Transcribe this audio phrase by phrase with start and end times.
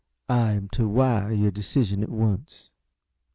[0.29, 2.71] I am to wire your decision at once."